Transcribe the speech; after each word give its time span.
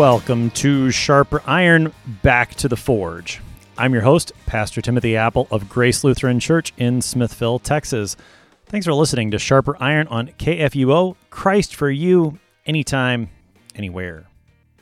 Welcome 0.00 0.48
to 0.52 0.90
Sharper 0.90 1.42
Iron 1.44 1.92
Back 2.22 2.54
to 2.54 2.68
the 2.68 2.76
Forge. 2.78 3.42
I'm 3.76 3.92
your 3.92 4.00
host, 4.00 4.32
Pastor 4.46 4.80
Timothy 4.80 5.14
Appel 5.14 5.46
of 5.50 5.68
Grace 5.68 6.02
Lutheran 6.02 6.40
Church 6.40 6.72
in 6.78 7.02
Smithville, 7.02 7.58
Texas. 7.58 8.16
Thanks 8.64 8.86
for 8.86 8.94
listening 8.94 9.30
to 9.30 9.38
Sharper 9.38 9.76
Iron 9.78 10.06
on 10.06 10.28
KFUO, 10.28 11.16
Christ 11.28 11.74
for 11.74 11.90
you, 11.90 12.38
anytime, 12.64 13.28
anywhere. 13.74 14.26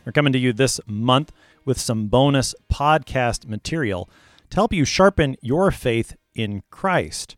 We're 0.06 0.12
coming 0.12 0.32
to 0.34 0.38
you 0.38 0.52
this 0.52 0.80
month 0.86 1.32
with 1.64 1.80
some 1.80 2.06
bonus 2.06 2.54
podcast 2.72 3.48
material 3.48 4.08
to 4.50 4.54
help 4.54 4.72
you 4.72 4.84
sharpen 4.84 5.34
your 5.42 5.72
faith 5.72 6.14
in 6.36 6.62
Christ. 6.70 7.34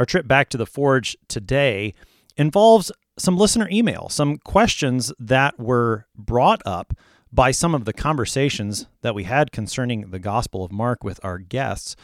Our 0.00 0.04
trip 0.04 0.26
back 0.26 0.48
to 0.48 0.58
the 0.58 0.66
Forge 0.66 1.16
today 1.28 1.94
involves 2.36 2.90
some 3.18 3.36
listener 3.36 3.68
email, 3.70 4.08
some 4.08 4.36
questions 4.38 5.12
that 5.18 5.58
were 5.58 6.06
brought 6.14 6.62
up 6.66 6.94
by 7.32 7.50
some 7.50 7.74
of 7.74 7.84
the 7.84 7.92
conversations 7.92 8.86
that 9.02 9.14
we 9.14 9.24
had 9.24 9.52
concerning 9.52 10.10
the 10.10 10.18
Gospel 10.18 10.64
of 10.64 10.72
Mark 10.72 11.02
with 11.02 11.18
our 11.24 11.38
guests. 11.38 11.96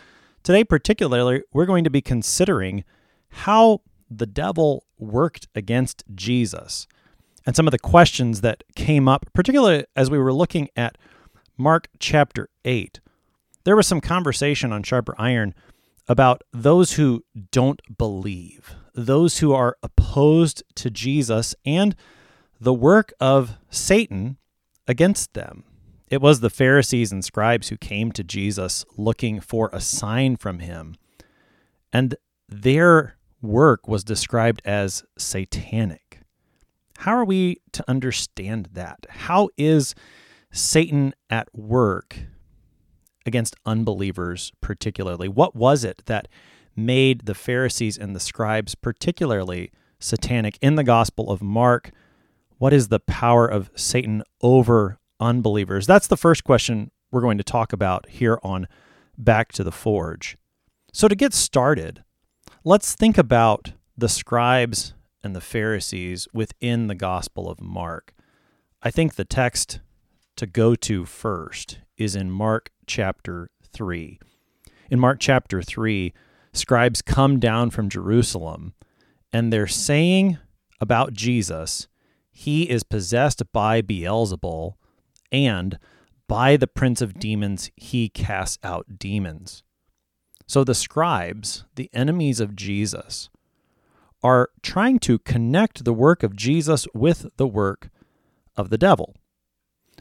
Today, 0.43 0.65
particularly, 0.65 1.43
we're 1.53 1.67
going 1.67 1.85
to 1.85 1.91
be 1.91 2.01
considering 2.01 2.85
how 3.31 3.81
the 4.11 4.27
devil 4.27 4.85
worked 4.99 5.49
against 5.55 6.05
Jesus 6.15 6.87
and 7.47 7.57
some 7.57 7.67
of 7.67 7.73
the 7.73 7.79
questions 7.79 8.41
that 8.41 8.65
came 8.75 9.09
up, 9.09 9.27
particularly 9.33 9.85
as 9.97 10.11
we 10.11 10.19
were 10.19 10.33
looking 10.33 10.69
at 10.77 10.99
Mark 11.57 11.89
chapter 11.99 12.49
8. 12.65 13.01
There 13.65 13.77
was 13.77 13.87
some 13.87 14.01
conversation 14.01 14.73
on 14.73 14.83
Sharper 14.83 15.15
Iron 15.19 15.55
about 16.09 16.43
those 16.53 16.95
who 16.95 17.25
don't 17.51 17.81
believe, 17.97 18.75
those 18.95 19.39
who 19.39 19.53
are 19.53 19.77
opposed 19.83 20.63
to 20.77 20.91
Jesus 20.91 21.55
and 21.65 21.95
the 22.61 22.75
work 22.75 23.13
of 23.21 23.59
Satan 23.71 24.37
against 24.87 25.35
them. 25.35 25.65
It 26.09 26.21
was 26.21 26.41
the 26.41 26.51
Pharisees 26.51 27.11
and 27.11 27.25
scribes 27.25 27.69
who 27.69 27.77
came 27.77 28.13
to 28.13 28.23
Jesus 28.23 28.85
looking 28.97 29.41
for 29.41 29.71
a 29.73 29.81
sign 29.81 30.37
from 30.37 30.59
him, 30.59 30.95
and 31.93 32.15
their 32.49 33.17
work 33.41 33.89
was 33.89 34.05
described 34.05 34.61
as 34.65 35.05
satanic. 35.17 36.21
How 36.99 37.17
are 37.17 37.25
we 37.25 37.63
to 37.73 37.85
understand 37.89 38.69
that? 38.75 39.07
How 39.09 39.49
is 39.57 39.95
Satan 40.53 41.15
at 41.31 41.49
work 41.53 42.19
against 43.25 43.57
unbelievers, 43.65 44.53
particularly? 44.61 45.29
What 45.29 45.57
was 45.57 45.83
it 45.83 46.03
that 46.07 46.29
made 46.77 47.27
the 47.27 47.35
Pharisees 47.35 47.99
and 47.99 48.15
the 48.15 48.21
scribes 48.21 48.75
particularly 48.75 49.71
satanic 49.99 50.59
in 50.61 50.75
the 50.75 50.85
Gospel 50.85 51.31
of 51.31 51.43
Mark? 51.43 51.91
What 52.59 52.73
is 52.73 52.89
the 52.89 53.01
power 53.01 53.47
of 53.47 53.71
Satan 53.75 54.23
over 54.41 54.99
unbelievers? 55.21 55.87
That's 55.87 56.07
the 56.07 56.17
first 56.17 56.45
question 56.45 56.91
we're 57.11 57.21
going 57.21 57.39
to 57.39 57.45
talk 57.45 57.73
about 57.73 58.09
here 58.09 58.39
on 58.43 58.69
Back 59.19 59.53
to 59.53 59.65
the 59.65 59.73
Forge. 59.73 60.37
So, 60.93 61.09
to 61.09 61.15
get 61.15 61.33
started, 61.33 62.03
let's 62.65 62.95
think 62.95 63.19
about 63.19 63.73
the 63.97 64.09
scribes 64.09 64.95
and 65.23 65.37
the 65.37 65.41
Pharisees 65.41 66.27
within 66.33 66.87
the 66.87 66.95
Gospel 66.95 67.49
of 67.49 67.61
Mark. 67.61 68.15
I 68.83 68.91
think 68.91 69.15
the 69.15 69.25
text 69.25 69.81
to 70.37 70.47
go 70.47 70.75
to 70.75 71.05
first 71.05 71.79
is 71.97 72.17
in 72.17 72.31
Mark 72.31 72.71
chapter 72.87 73.51
3. 73.73 74.19
In 74.91 74.99
Mark 74.99 75.21
chapter 75.21 75.63
3, 75.63 76.13
scribes 76.53 77.03
come 77.03 77.39
down 77.39 77.71
from 77.71 77.89
Jerusalem 77.89 78.75
and 79.33 79.53
they're 79.53 79.67
saying 79.67 80.39
about 80.81 81.13
Jesus, 81.13 81.89
he 82.31 82.69
is 82.69 82.83
possessed 82.83 83.43
by 83.53 83.81
Beelzebul 83.83 84.75
and 85.31 85.79
by 86.29 86.57
the 86.57 86.67
prince 86.67 87.01
of 87.01 87.19
demons 87.19 87.71
he 87.77 88.09
casts 88.09 88.59
out 88.63 88.99
demons. 88.99 89.63
So 90.47 90.65
the 90.65 90.75
scribes, 90.75 91.65
the 91.77 91.91
enemies 91.93 92.41
of 92.41 92.57
Jesus, 92.57 93.31
are 94.23 94.51
trying 94.63 94.99
to 95.01 95.19
connect 95.19 95.85
the 95.85 95.93
work 95.93 96.23
of 96.23 96.37
Jesus 96.37 96.87
with 96.95 97.27
the 97.37 97.47
work 97.47 97.89
of 98.57 98.71
the 98.71 98.79
devil. 98.79 99.15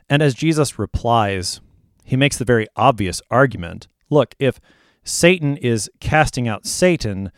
And 0.10 0.22
as 0.22 0.34
Jesus 0.34 0.78
replies, 0.78 1.62
he 2.04 2.18
makes 2.18 2.38
the 2.38 2.46
very 2.46 2.68
obvious 2.76 3.22
argument 3.32 3.88
look, 4.10 4.36
if 4.40 4.60
Satan 5.04 5.58
is 5.58 5.90
casting 6.00 6.48
out 6.48 6.66
Satan, 6.66 7.32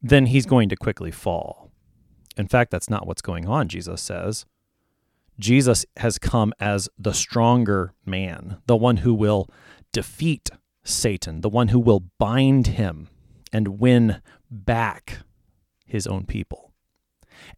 then 0.00 0.26
he's 0.26 0.46
going 0.46 0.68
to 0.68 0.76
quickly 0.76 1.10
fall. 1.10 1.70
In 2.36 2.46
fact, 2.46 2.70
that's 2.70 2.88
not 2.88 3.06
what's 3.06 3.22
going 3.22 3.48
on, 3.48 3.68
Jesus 3.68 4.00
says. 4.00 4.46
Jesus 5.38 5.84
has 5.96 6.18
come 6.18 6.52
as 6.60 6.88
the 6.98 7.12
stronger 7.12 7.92
man, 8.04 8.58
the 8.66 8.76
one 8.76 8.98
who 8.98 9.14
will 9.14 9.48
defeat 9.92 10.50
Satan, 10.84 11.40
the 11.40 11.48
one 11.48 11.68
who 11.68 11.80
will 11.80 12.04
bind 12.18 12.68
him 12.68 13.08
and 13.52 13.80
win 13.80 14.20
back 14.50 15.18
his 15.86 16.06
own 16.06 16.24
people. 16.26 16.72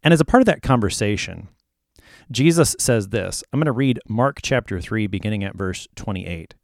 And 0.03 0.13
as 0.13 0.21
a 0.21 0.25
part 0.25 0.41
of 0.41 0.45
that 0.45 0.61
conversation, 0.61 1.49
Jesus 2.31 2.75
says 2.79 3.09
this. 3.09 3.43
I'm 3.51 3.59
going 3.59 3.65
to 3.65 3.71
read 3.71 3.99
Mark 4.07 4.39
chapter 4.41 4.79
3, 4.79 5.07
beginning 5.07 5.43
at 5.43 5.55
verse 5.55 5.87
28. 5.95 6.55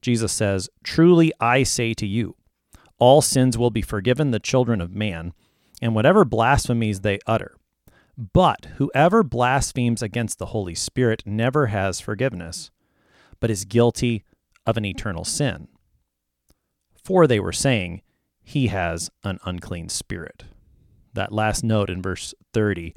Jesus 0.00 0.32
says, 0.32 0.68
Truly 0.82 1.32
I 1.40 1.62
say 1.62 1.94
to 1.94 2.06
you, 2.06 2.36
all 2.98 3.22
sins 3.22 3.56
will 3.56 3.70
be 3.70 3.82
forgiven 3.82 4.30
the 4.30 4.38
children 4.38 4.80
of 4.80 4.94
man, 4.94 5.32
and 5.80 5.94
whatever 5.94 6.24
blasphemies 6.24 7.00
they 7.00 7.18
utter. 7.26 7.56
But 8.16 8.66
whoever 8.76 9.22
blasphemes 9.22 10.02
against 10.02 10.38
the 10.38 10.46
Holy 10.46 10.74
Spirit 10.74 11.22
never 11.24 11.66
has 11.66 12.00
forgiveness, 12.00 12.70
but 13.38 13.50
is 13.50 13.64
guilty 13.64 14.24
of 14.66 14.76
an 14.76 14.84
eternal 14.84 15.24
sin. 15.24 15.68
For 17.04 17.26
they 17.26 17.38
were 17.38 17.52
saying, 17.52 18.02
He 18.42 18.66
has 18.68 19.10
an 19.22 19.38
unclean 19.44 19.88
spirit. 19.88 20.44
That 21.14 21.32
last 21.32 21.62
note 21.62 21.90
in 21.90 22.02
verse 22.02 22.34
30 22.52 22.94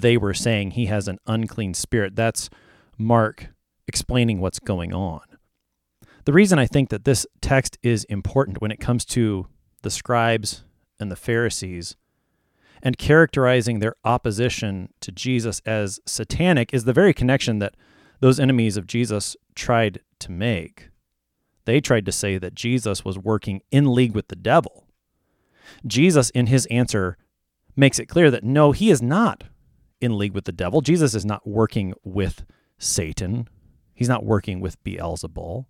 they 0.00 0.16
were 0.16 0.34
saying 0.34 0.72
he 0.72 0.86
has 0.86 1.08
an 1.08 1.18
unclean 1.26 1.74
spirit. 1.74 2.14
That's 2.14 2.50
Mark 2.98 3.48
explaining 3.88 4.40
what's 4.40 4.58
going 4.58 4.92
on. 4.92 5.22
The 6.26 6.32
reason 6.32 6.58
I 6.58 6.66
think 6.66 6.88
that 6.88 7.04
this 7.04 7.24
text 7.40 7.78
is 7.84 8.02
important 8.04 8.60
when 8.60 8.72
it 8.72 8.80
comes 8.80 9.04
to 9.06 9.46
the 9.82 9.90
scribes 9.90 10.64
and 10.98 11.08
the 11.08 11.14
Pharisees 11.14 11.94
and 12.82 12.98
characterizing 12.98 13.78
their 13.78 13.94
opposition 14.04 14.92
to 15.02 15.12
Jesus 15.12 15.62
as 15.64 16.00
satanic 16.04 16.74
is 16.74 16.82
the 16.82 16.92
very 16.92 17.14
connection 17.14 17.60
that 17.60 17.76
those 18.18 18.40
enemies 18.40 18.76
of 18.76 18.88
Jesus 18.88 19.36
tried 19.54 20.00
to 20.18 20.32
make. 20.32 20.90
They 21.64 21.80
tried 21.80 22.04
to 22.06 22.12
say 22.12 22.38
that 22.38 22.56
Jesus 22.56 23.04
was 23.04 23.16
working 23.16 23.62
in 23.70 23.94
league 23.94 24.14
with 24.16 24.26
the 24.26 24.34
devil. 24.34 24.88
Jesus, 25.86 26.30
in 26.30 26.48
his 26.48 26.66
answer, 26.66 27.16
makes 27.76 28.00
it 28.00 28.06
clear 28.06 28.32
that 28.32 28.42
no, 28.42 28.72
he 28.72 28.90
is 28.90 29.00
not 29.00 29.44
in 30.00 30.18
league 30.18 30.34
with 30.34 30.44
the 30.44 30.50
devil. 30.50 30.80
Jesus 30.80 31.14
is 31.14 31.24
not 31.24 31.46
working 31.46 31.94
with 32.02 32.44
Satan, 32.78 33.46
he's 33.94 34.08
not 34.08 34.24
working 34.24 34.58
with 34.58 34.82
Beelzebul. 34.82 35.66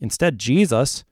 Instead, 0.00 0.38
Jesus 0.38 1.04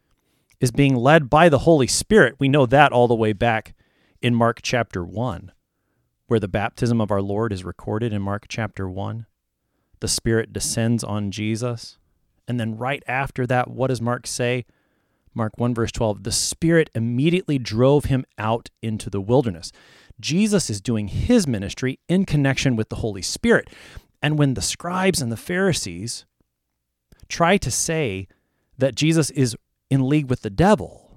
is 0.61 0.71
being 0.71 0.97
led 0.97 1.29
by 1.29 1.49
the 1.49 1.61
Holy 1.61 1.87
Spirit. 1.87 2.37
We 2.39 2.49
know 2.49 2.67
that 2.67 2.93
all 2.93 3.09
the 3.09 3.15
way 3.15 3.33
back 3.33 3.75
in 4.21 4.35
Mark 4.35 4.61
chapter 4.63 5.05
1, 5.05 5.53
where 6.27 6.41
the 6.41 6.49
baptism 6.49 7.01
of 7.01 7.11
our 7.11 7.23
Lord 7.23 7.53
is 7.53 7.65
recorded 7.65 8.13
in 8.13 8.23
Mark 8.23 8.47
chapter 8.49 8.89
1. 8.89 9.27
The 10.01 10.09
Spirit 10.09 10.53
descends 10.53 11.03
on 11.05 11.31
Jesus. 11.31 11.99
And 12.47 12.59
then 12.59 12.77
right 12.77 13.03
after 13.07 13.47
that, 13.47 13.71
what 13.71 13.89
does 13.89 14.01
Mark 14.01 14.27
say? 14.27 14.65
Mark 15.35 15.53
1, 15.57 15.75
verse 15.75 15.93
12 15.93 16.25
the 16.25 16.33
Spirit 16.33 16.91
immediately 16.95 17.59
drove 17.59 18.07
him 18.07 18.25
out 18.39 18.71
into 18.83 19.09
the 19.09 19.21
wilderness. 19.21 19.73
Jesus 20.21 20.69
is 20.71 20.81
doing 20.81 21.09
his 21.09 21.47
ministry 21.47 21.99
in 22.09 22.25
connection 22.25 22.77
with 22.77 22.89
the 22.89 22.97
Holy 22.97 23.23
Spirit. 23.23 23.69
And 24.21 24.39
when 24.39 24.55
the 24.55 24.63
scribes 24.63 25.21
and 25.21 25.33
the 25.33 25.37
Pharisees 25.37 26.27
try 27.29 27.57
to 27.57 27.71
say 27.71 28.29
that 28.83 28.97
Jesus 28.97 29.31
is 29.31 29.57
in 29.91 30.09
league 30.09 30.29
with 30.29 30.43
the 30.43 30.51
devil, 30.51 31.17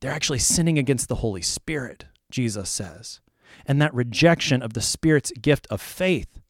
they're 0.00 0.12
actually 0.12 0.38
sinning 0.38 0.78
against 0.78 1.08
the 1.08 1.14
Holy 1.16 1.40
Spirit, 1.40 2.04
Jesus 2.30 2.68
says. 2.68 3.20
And 3.64 3.80
that 3.80 3.94
rejection 3.94 4.60
of 4.60 4.74
the 4.74 4.82
Spirit's 4.82 5.30
gift 5.32 5.66
of 5.70 5.80
faith, 5.80 6.40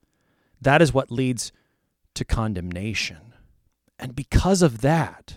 that 0.60 0.82
is 0.82 0.92
what 0.92 1.12
leads 1.12 1.52
to 2.14 2.24
condemnation. 2.24 3.32
And 3.96 4.16
because 4.16 4.60
of 4.60 4.80
that, 4.80 5.36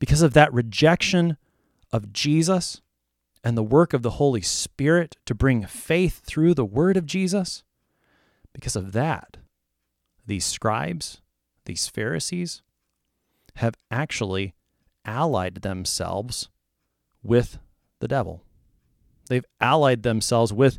because 0.00 0.20
of 0.20 0.32
that 0.32 0.52
rejection 0.52 1.36
of 1.92 2.12
Jesus, 2.12 2.80
and 3.44 3.56
the 3.56 3.62
work 3.62 3.92
of 3.92 4.02
the 4.02 4.12
Holy 4.12 4.40
Spirit 4.40 5.16
to 5.26 5.34
bring 5.34 5.64
faith 5.64 6.22
through 6.24 6.54
the 6.54 6.64
word 6.64 6.96
of 6.96 7.06
Jesus? 7.06 7.62
Because 8.52 8.74
of 8.74 8.90
that, 8.92 9.36
these 10.26 10.44
scribes, 10.44 11.20
these 11.66 11.86
Pharisees, 11.86 12.62
have 13.56 13.74
actually 13.90 14.54
allied 15.04 15.56
themselves 15.56 16.48
with 17.22 17.58
the 18.00 18.08
devil. 18.08 18.42
They've 19.28 19.44
allied 19.60 20.02
themselves 20.02 20.52
with 20.52 20.78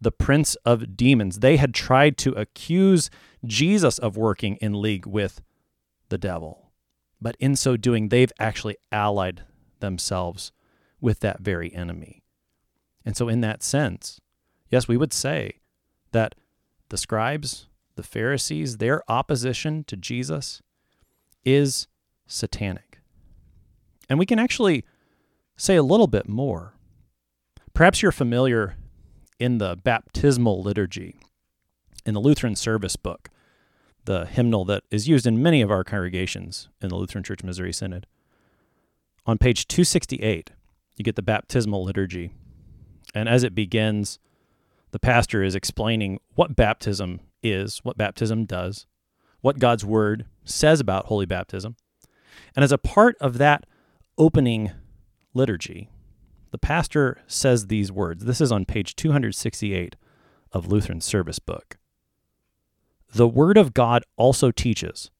the 0.00 0.12
prince 0.12 0.56
of 0.64 0.96
demons. 0.96 1.38
They 1.38 1.56
had 1.56 1.74
tried 1.74 2.16
to 2.18 2.32
accuse 2.32 3.10
Jesus 3.44 3.98
of 3.98 4.16
working 4.16 4.56
in 4.56 4.80
league 4.80 5.06
with 5.06 5.40
the 6.08 6.18
devil. 6.18 6.70
But 7.20 7.36
in 7.38 7.56
so 7.56 7.76
doing, 7.76 8.08
they've 8.08 8.32
actually 8.38 8.76
allied 8.92 9.44
themselves 9.80 10.52
with 11.00 11.20
that 11.20 11.40
very 11.40 11.74
enemy. 11.74 12.22
And 13.04 13.16
so, 13.16 13.28
in 13.28 13.40
that 13.42 13.62
sense, 13.62 14.20
yes, 14.68 14.88
we 14.88 14.96
would 14.96 15.12
say 15.12 15.60
that 16.12 16.34
the 16.88 16.98
scribes, 16.98 17.68
the 17.94 18.02
Pharisees, 18.02 18.78
their 18.78 19.02
opposition 19.08 19.84
to 19.84 19.96
Jesus 19.96 20.60
is 21.44 21.86
satanic. 22.26 23.00
And 24.08 24.18
we 24.18 24.26
can 24.26 24.38
actually 24.38 24.84
say 25.56 25.76
a 25.76 25.82
little 25.82 26.06
bit 26.06 26.28
more. 26.28 26.74
Perhaps 27.74 28.02
you're 28.02 28.12
familiar 28.12 28.76
in 29.38 29.58
the 29.58 29.76
baptismal 29.76 30.62
liturgy, 30.62 31.18
in 32.04 32.14
the 32.14 32.20
Lutheran 32.20 32.56
service 32.56 32.96
book, 32.96 33.28
the 34.04 34.26
hymnal 34.26 34.64
that 34.64 34.84
is 34.90 35.08
used 35.08 35.26
in 35.26 35.42
many 35.42 35.60
of 35.60 35.70
our 35.70 35.84
congregations 35.84 36.68
in 36.80 36.88
the 36.88 36.96
Lutheran 36.96 37.24
Church 37.24 37.42
Missouri 37.42 37.72
Synod. 37.72 38.06
On 39.26 39.36
page 39.38 39.66
268, 39.66 40.52
you 40.96 41.04
get 41.04 41.16
the 41.16 41.22
baptismal 41.22 41.84
liturgy. 41.84 42.30
And 43.14 43.28
as 43.28 43.42
it 43.42 43.54
begins, 43.54 44.18
the 44.92 44.98
pastor 44.98 45.42
is 45.42 45.54
explaining 45.54 46.20
what 46.34 46.56
baptism 46.56 47.20
is, 47.42 47.80
what 47.82 47.98
baptism 47.98 48.44
does, 48.44 48.86
what 49.40 49.58
God's 49.58 49.84
word 49.84 50.26
says 50.44 50.80
about 50.80 51.06
holy 51.06 51.26
baptism. 51.26 51.76
And 52.54 52.64
as 52.64 52.72
a 52.72 52.78
part 52.78 53.16
of 53.20 53.38
that 53.38 53.64
opening 54.18 54.72
liturgy, 55.34 55.90
the 56.50 56.58
pastor 56.58 57.18
says 57.26 57.66
these 57.66 57.92
words. 57.92 58.24
This 58.24 58.40
is 58.40 58.52
on 58.52 58.64
page 58.64 58.96
268 58.96 59.96
of 60.52 60.66
Lutheran 60.68 61.00
Service 61.00 61.38
Book. 61.38 61.78
The 63.12 63.28
Word 63.28 63.56
of 63.56 63.74
God 63.74 64.04
also 64.16 64.50
teaches 64.50 65.10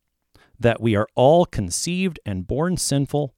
that 0.59 0.81
we 0.81 0.97
are 0.97 1.09
all 1.15 1.45
conceived 1.45 2.19
and 2.25 2.47
born 2.47 2.77
sinful 2.77 3.35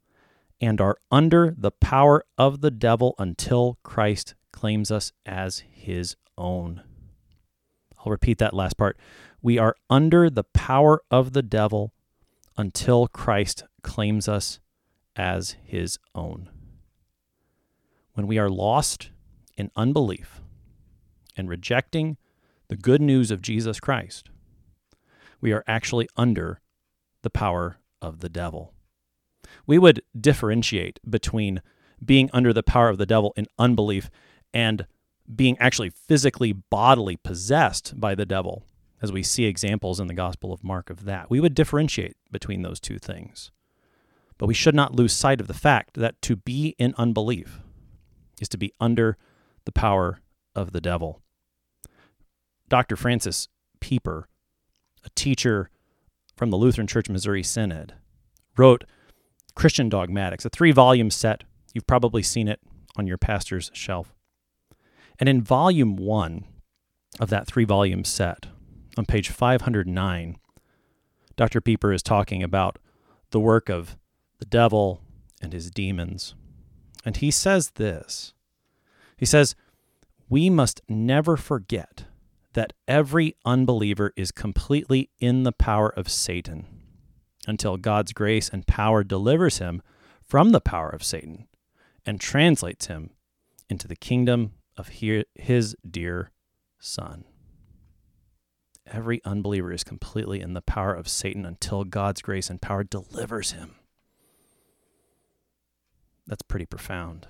and 0.60 0.80
are 0.80 0.96
under 1.10 1.54
the 1.56 1.70
power 1.70 2.24
of 2.36 2.60
the 2.60 2.70
devil 2.70 3.14
until 3.18 3.78
Christ 3.82 4.34
claims 4.52 4.90
us 4.90 5.12
as 5.24 5.62
his 5.70 6.16
own. 6.36 6.82
I'll 7.98 8.12
repeat 8.12 8.38
that 8.38 8.54
last 8.54 8.76
part. 8.76 8.96
We 9.42 9.58
are 9.58 9.76
under 9.88 10.30
the 10.30 10.44
power 10.44 11.02
of 11.10 11.32
the 11.32 11.42
devil 11.42 11.92
until 12.56 13.06
Christ 13.06 13.64
claims 13.88 14.28
us 14.28 14.60
as 15.16 15.56
his 15.64 15.98
own. 16.14 16.50
When 18.12 18.26
we 18.26 18.38
are 18.38 18.50
lost 18.50 19.10
in 19.56 19.70
unbelief 19.74 20.42
and 21.36 21.48
rejecting 21.48 22.18
the 22.68 22.76
good 22.76 23.00
news 23.00 23.30
of 23.30 23.40
Jesus 23.40 23.80
Christ, 23.80 24.28
we 25.40 25.52
are 25.52 25.64
actually 25.66 26.06
under 26.16 26.60
the 27.22 27.30
power 27.30 27.78
of 28.02 28.20
the 28.20 28.28
devil. 28.28 28.74
We 29.66 29.78
would 29.78 30.02
differentiate 30.18 31.00
between 31.08 31.62
being 32.04 32.28
under 32.34 32.52
the 32.52 32.62
power 32.62 32.90
of 32.90 32.98
the 32.98 33.06
devil 33.06 33.32
in 33.36 33.46
unbelief 33.58 34.10
and 34.52 34.86
being 35.34 35.56
actually 35.58 35.90
physically, 35.90 36.52
bodily 36.52 37.16
possessed 37.16 37.98
by 37.98 38.14
the 38.14 38.26
devil, 38.26 38.64
as 39.00 39.12
we 39.12 39.22
see 39.22 39.46
examples 39.46 39.98
in 39.98 40.08
the 40.08 40.14
Gospel 40.14 40.52
of 40.52 40.62
Mark 40.62 40.90
of 40.90 41.04
that. 41.06 41.30
We 41.30 41.40
would 41.40 41.54
differentiate 41.54 42.16
between 42.30 42.62
those 42.62 42.80
two 42.80 42.98
things. 42.98 43.50
But 44.38 44.46
we 44.46 44.54
should 44.54 44.74
not 44.74 44.94
lose 44.94 45.12
sight 45.12 45.40
of 45.40 45.48
the 45.48 45.54
fact 45.54 45.94
that 45.94 46.20
to 46.22 46.36
be 46.36 46.74
in 46.78 46.94
unbelief 46.96 47.60
is 48.40 48.48
to 48.50 48.58
be 48.58 48.72
under 48.80 49.16
the 49.64 49.72
power 49.72 50.20
of 50.54 50.72
the 50.72 50.80
devil. 50.80 51.20
Dr. 52.68 52.96
Francis 52.96 53.48
Pieper, 53.80 54.28
a 55.04 55.10
teacher 55.10 55.70
from 56.36 56.50
the 56.50 56.56
Lutheran 56.56 56.86
Church 56.86 57.08
Missouri 57.08 57.42
Synod, 57.42 57.94
wrote 58.56 58.84
Christian 59.54 59.88
Dogmatics, 59.88 60.44
a 60.44 60.50
three 60.50 60.72
volume 60.72 61.10
set. 61.10 61.44
You've 61.74 61.86
probably 61.86 62.22
seen 62.22 62.48
it 62.48 62.60
on 62.96 63.06
your 63.06 63.18
pastor's 63.18 63.70
shelf. 63.74 64.14
And 65.18 65.28
in 65.28 65.42
volume 65.42 65.96
one 65.96 66.44
of 67.18 67.30
that 67.30 67.46
three 67.46 67.64
volume 67.64 68.04
set, 68.04 68.46
on 68.96 69.06
page 69.06 69.30
509, 69.30 70.36
Dr. 71.36 71.60
Pieper 71.60 71.92
is 71.92 72.02
talking 72.02 72.42
about 72.42 72.78
the 73.30 73.40
work 73.40 73.68
of 73.68 73.96
the 74.38 74.46
devil 74.46 75.00
and 75.40 75.52
his 75.52 75.70
demons. 75.70 76.34
And 77.04 77.16
he 77.16 77.30
says 77.30 77.70
this 77.70 78.34
He 79.16 79.26
says, 79.26 79.54
We 80.28 80.50
must 80.50 80.80
never 80.88 81.36
forget 81.36 82.04
that 82.54 82.72
every 82.86 83.36
unbeliever 83.44 84.12
is 84.16 84.32
completely 84.32 85.10
in 85.20 85.42
the 85.42 85.52
power 85.52 85.88
of 85.90 86.08
Satan 86.08 86.66
until 87.46 87.76
God's 87.76 88.12
grace 88.12 88.48
and 88.48 88.66
power 88.66 89.04
delivers 89.04 89.58
him 89.58 89.82
from 90.22 90.50
the 90.50 90.60
power 90.60 90.90
of 90.90 91.02
Satan 91.02 91.46
and 92.04 92.20
translates 92.20 92.86
him 92.86 93.10
into 93.70 93.88
the 93.88 93.96
kingdom 93.96 94.52
of 94.76 94.90
his 95.34 95.76
dear 95.88 96.30
Son. 96.78 97.24
Every 98.86 99.22
unbeliever 99.24 99.72
is 99.72 99.84
completely 99.84 100.40
in 100.40 100.54
the 100.54 100.62
power 100.62 100.94
of 100.94 101.08
Satan 101.08 101.44
until 101.44 101.84
God's 101.84 102.22
grace 102.22 102.48
and 102.48 102.60
power 102.60 102.84
delivers 102.84 103.52
him. 103.52 103.76
That's 106.28 106.42
pretty 106.42 106.66
profound. 106.66 107.26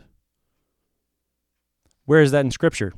Where 2.04 2.20
is 2.20 2.32
that 2.32 2.44
in 2.44 2.50
Scripture? 2.50 2.92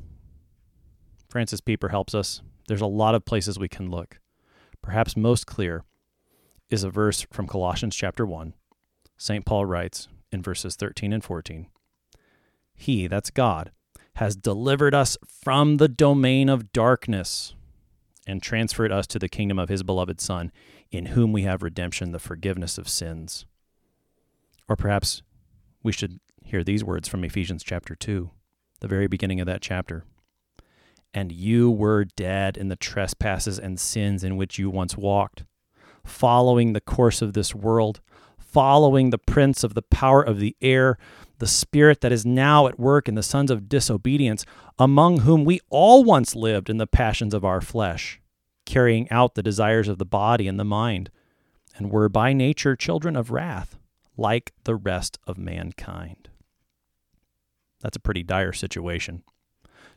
Francis 1.29 1.61
Pieper 1.61 1.89
helps 1.89 2.15
us. 2.15 2.41
There's 2.67 2.81
a 2.81 2.87
lot 2.87 3.13
of 3.15 3.23
places 3.23 3.59
we 3.59 3.69
can 3.69 3.89
look. 3.89 4.19
Perhaps 4.81 5.15
most 5.15 5.45
clear 5.45 5.83
is 6.69 6.83
a 6.83 6.89
verse 6.89 7.25
from 7.31 7.47
Colossians 7.47 7.95
chapter 7.95 8.25
1. 8.25 8.53
St. 9.17 9.45
Paul 9.45 9.65
writes 9.65 10.07
in 10.31 10.41
verses 10.41 10.75
13 10.75 11.13
and 11.13 11.23
14 11.23 11.67
He, 12.73 13.05
that's 13.05 13.29
God, 13.29 13.71
has 14.15 14.35
delivered 14.35 14.95
us 14.95 15.17
from 15.27 15.77
the 15.77 15.87
domain 15.87 16.49
of 16.49 16.73
darkness 16.73 17.53
and 18.25 18.41
transferred 18.41 18.91
us 18.91 19.05
to 19.07 19.19
the 19.19 19.29
kingdom 19.29 19.59
of 19.59 19.69
his 19.69 19.83
beloved 19.83 20.19
Son, 20.19 20.51
in 20.89 21.07
whom 21.07 21.31
we 21.31 21.43
have 21.43 21.61
redemption, 21.61 22.11
the 22.11 22.19
forgiveness 22.19 22.77
of 22.77 22.89
sins. 22.89 23.45
Or 24.67 24.75
perhaps 24.75 25.21
we 25.83 25.91
should 25.91 26.19
hear 26.43 26.63
these 26.63 26.83
words 26.83 27.07
from 27.07 27.23
Ephesians 27.23 27.63
chapter 27.63 27.95
2, 27.95 28.29
the 28.79 28.87
very 28.87 29.07
beginning 29.07 29.39
of 29.39 29.47
that 29.47 29.61
chapter. 29.61 30.03
And 31.13 31.31
you 31.31 31.69
were 31.69 32.05
dead 32.05 32.57
in 32.57 32.69
the 32.69 32.75
trespasses 32.75 33.59
and 33.59 33.79
sins 33.79 34.23
in 34.23 34.37
which 34.37 34.59
you 34.59 34.69
once 34.69 34.95
walked, 34.95 35.43
following 36.05 36.73
the 36.73 36.81
course 36.81 37.21
of 37.21 37.33
this 37.33 37.53
world, 37.53 37.99
following 38.37 39.09
the 39.09 39.17
prince 39.17 39.63
of 39.63 39.73
the 39.73 39.81
power 39.81 40.21
of 40.21 40.39
the 40.39 40.55
air, 40.61 40.97
the 41.39 41.47
spirit 41.47 42.01
that 42.01 42.11
is 42.11 42.25
now 42.25 42.67
at 42.67 42.79
work 42.79 43.07
in 43.07 43.15
the 43.15 43.23
sons 43.23 43.51
of 43.51 43.67
disobedience, 43.67 44.45
among 44.77 45.21
whom 45.21 45.43
we 45.43 45.59
all 45.69 46.03
once 46.03 46.35
lived 46.35 46.69
in 46.69 46.77
the 46.77 46.87
passions 46.87 47.33
of 47.33 47.43
our 47.43 47.61
flesh, 47.61 48.21
carrying 48.65 49.09
out 49.09 49.35
the 49.35 49.43
desires 49.43 49.87
of 49.87 49.97
the 49.97 50.05
body 50.05 50.47
and 50.47 50.59
the 50.59 50.63
mind, 50.63 51.09
and 51.75 51.91
were 51.91 52.09
by 52.09 52.33
nature 52.33 52.75
children 52.75 53.15
of 53.15 53.31
wrath 53.31 53.77
like 54.17 54.53
the 54.63 54.75
rest 54.75 55.17
of 55.25 55.37
mankind. 55.37 56.29
That's 57.81 57.97
a 57.97 58.01
pretty 58.01 58.23
dire 58.23 58.53
situation. 58.53 59.23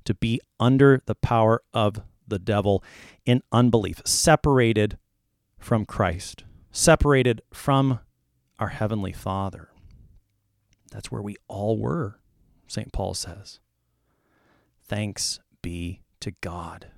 To 0.05 0.15
be 0.15 0.41
under 0.59 1.01
the 1.07 1.15
power 1.15 1.63
of 1.73 2.03
the 2.27 2.39
devil 2.39 2.83
in 3.25 3.43
unbelief, 3.53 4.01
separated 4.05 4.99
from 5.59 5.85
Christ, 5.85 6.45
separated 6.71 7.43
from 7.53 8.01
our 8.59 8.69
Heavenly 8.69 9.13
Father. 9.13 9.71
That's 10.91 11.11
where 11.11 11.23
we 11.23 11.37
all 11.49 11.79
were, 11.79 12.21
St. 12.67 12.93
Paul 12.93 13.15
says. 13.15 13.61
Thanks 14.87 15.41
be 15.63 16.03
to 16.21 16.33
God. 16.41 16.89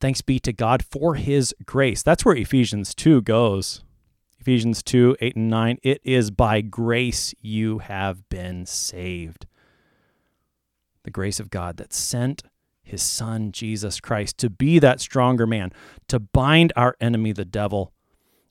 Thanks 0.00 0.20
be 0.22 0.38
to 0.40 0.52
God 0.52 0.84
for 0.84 1.14
his 1.14 1.54
grace. 1.64 2.02
That's 2.02 2.24
where 2.24 2.36
Ephesians 2.36 2.94
2 2.94 3.22
goes. 3.22 3.82
Ephesians 4.46 4.80
2 4.84 5.16
8 5.18 5.34
and 5.34 5.50
9. 5.50 5.78
It 5.82 6.00
is 6.04 6.30
by 6.30 6.60
grace 6.60 7.34
you 7.40 7.78
have 7.78 8.28
been 8.28 8.64
saved. 8.64 9.44
The 11.02 11.10
grace 11.10 11.40
of 11.40 11.50
God 11.50 11.78
that 11.78 11.92
sent 11.92 12.44
his 12.80 13.02
son, 13.02 13.50
Jesus 13.50 13.98
Christ, 13.98 14.38
to 14.38 14.48
be 14.48 14.78
that 14.78 15.00
stronger 15.00 15.48
man, 15.48 15.72
to 16.06 16.20
bind 16.20 16.72
our 16.76 16.94
enemy, 17.00 17.32
the 17.32 17.44
devil, 17.44 17.92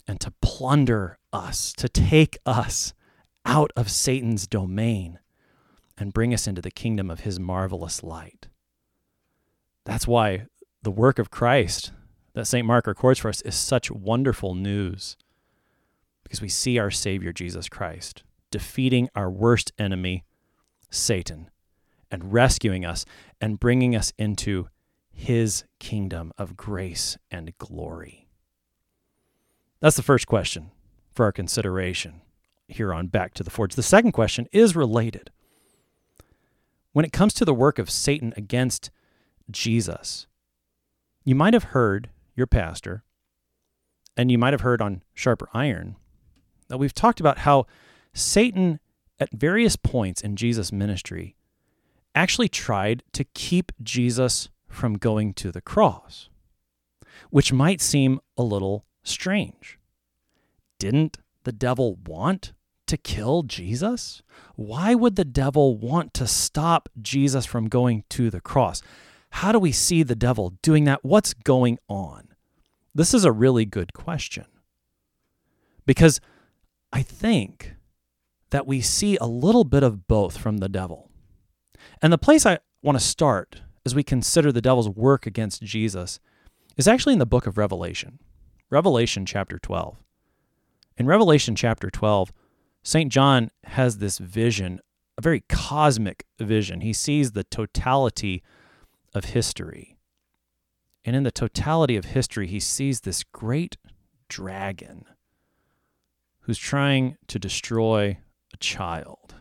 and 0.06 0.20
to 0.20 0.34
plunder 0.42 1.18
us, 1.32 1.72
to 1.78 1.88
take 1.88 2.38
us 2.46 2.94
out 3.46 3.72
of 3.78 3.90
Satan's 3.90 4.48
domain 4.48 5.20
and 5.98 6.12
bring 6.12 6.34
us 6.34 6.46
into 6.46 6.62
the 6.62 6.72
kingdom 6.72 7.10
of 7.10 7.22
his 7.22 7.40
marvelous 7.40 8.04
light. 8.04 8.50
That's 9.86 10.06
why 10.06 10.48
the 10.84 10.92
work 10.92 11.20
of 11.20 11.32
Christ 11.32 11.94
that 12.34 12.48
St. 12.48 12.68
Mark 12.68 12.86
records 12.86 13.20
for 13.20 13.30
us 13.30 13.40
is 13.44 13.56
such 13.56 13.90
wonderful 13.90 14.56
news 14.56 15.16
because 16.26 16.42
we 16.42 16.50
see 16.50 16.78
our 16.78 16.92
Savior 16.92 17.32
Jesus 17.32 17.70
Christ 17.70 18.24
defeating 18.52 19.10
our 19.16 19.32
worst 19.32 19.72
enemy, 19.80 20.26
Satan, 20.90 21.50
and 22.12 22.34
rescuing 22.34 22.84
us 22.84 23.06
and 23.40 23.60
bringing 23.60 23.96
us 23.96 24.12
into 24.18 24.68
his 25.14 25.64
kingdom 25.80 26.34
of 26.38 26.58
grace 26.58 27.18
and 27.32 27.58
glory. 27.58 28.28
That's 29.80 29.96
the 29.96 30.04
first 30.04 30.28
question 30.28 30.72
for 31.14 31.24
our 31.26 31.32
consideration 31.32 32.22
here 32.68 32.94
on 32.94 33.08
Back 33.08 33.34
to 33.36 33.44
the 33.44 33.50
Forge. 33.50 33.76
The 33.76 33.84
second 33.84 34.12
question 34.12 34.48
is 34.52 34.76
related. 34.76 35.30
When 36.92 37.06
it 37.06 37.14
comes 37.14 37.34
to 37.36 37.46
the 37.46 37.54
work 37.54 37.78
of 37.78 37.90
Satan 37.90 38.34
against 38.36 38.90
Jesus, 39.52 40.28
you 41.24 41.36
might 41.36 41.54
have 41.54 41.66
heard 41.66 42.10
your 42.36 42.48
pastor, 42.48 43.04
and 44.18 44.32
you 44.32 44.38
might 44.38 44.54
have 44.54 44.62
heard 44.62 44.82
on 44.82 45.04
Sharper 45.14 45.50
Iron, 45.54 45.98
that 46.68 46.78
we've 46.78 46.94
talked 46.94 47.20
about 47.20 47.40
how 47.40 47.66
Satan, 48.14 48.80
at 49.20 49.32
various 49.32 49.76
points 49.76 50.22
in 50.22 50.36
Jesus' 50.36 50.72
ministry, 50.72 51.36
actually 52.14 52.50
tried 52.50 53.04
to 53.14 53.24
keep 53.24 53.72
Jesus 53.84 54.50
from 54.68 54.98
going 54.98 55.34
to 55.34 55.52
the 55.52 55.62
cross, 55.62 56.30
which 57.30 57.54
might 57.54 57.82
seem 57.82 58.20
a 58.38 58.44
little 58.44 58.86
strange. 59.04 59.80
Didn't 60.80 61.18
the 61.44 61.52
devil 61.52 61.98
want 62.06 62.54
to 62.88 62.98
kill 62.98 63.44
Jesus? 63.44 64.22
Why 64.56 64.96
would 64.96 65.16
the 65.16 65.26
devil 65.26 65.78
want 65.78 66.14
to 66.16 66.28
stop 66.28 66.90
Jesus 67.02 67.46
from 67.46 67.68
going 67.68 68.04
to 68.10 68.30
the 68.30 68.42
cross? 68.42 68.82
How 69.30 69.52
do 69.52 69.60
we 69.60 69.72
see 69.72 70.04
the 70.04 70.16
devil 70.16 70.54
doing 70.62 70.86
that? 70.86 71.04
What's 71.04 71.34
going 71.34 71.80
on? 71.90 72.30
This 72.94 73.14
is 73.14 73.26
a 73.26 73.32
really 73.32 73.66
good 73.66 73.94
question. 73.94 74.46
Because 75.86 76.22
I 76.92 77.02
think 77.02 77.76
that 78.52 78.68
we 78.68 78.82
see 78.82 79.18
a 79.18 79.26
little 79.26 79.64
bit 79.64 79.84
of 79.84 80.08
both 80.08 80.38
from 80.38 80.58
the 80.58 80.70
devil. 80.70 81.10
And 82.02 82.12
the 82.14 82.18
place 82.18 82.46
I 82.46 82.60
want 82.82 82.98
to 82.98 83.04
start 83.04 83.62
as 83.86 83.94
we 83.94 84.04
consider 84.04 84.52
the 84.52 84.62
devil's 84.62 84.90
work 84.90 85.26
against 85.26 85.62
Jesus 85.62 86.20
is 86.78 86.88
actually 86.88 87.14
in 87.14 87.20
the 87.20 87.26
book 87.26 87.48
of 87.48 87.58
Revelation, 87.58 88.20
Revelation 88.70 89.26
chapter 89.26 89.60
12. 89.60 89.98
In 90.98 91.06
Revelation 91.06 91.56
chapter 91.56 91.90
12, 91.90 92.32
St. 92.84 93.12
John 93.12 93.50
has 93.64 93.98
this 93.98 94.18
vision, 94.18 94.80
a 95.18 95.22
very 95.22 95.42
cosmic 95.50 96.26
vision. 96.40 96.82
He 96.82 96.94
sees 96.94 97.32
the 97.32 97.44
totality 97.44 98.44
of 99.14 99.26
history. 99.26 99.98
And 101.04 101.16
in 101.16 101.24
the 101.24 101.32
totality 101.32 101.96
of 101.96 102.06
history, 102.06 102.48
he 102.48 102.60
sees 102.60 103.02
this 103.02 103.24
great 103.24 103.78
dragon 104.30 105.06
who's 106.46 106.58
trying 106.60 107.18
to 107.28 107.40
destroy 107.40 108.20
a 108.54 108.58
child. 108.58 109.34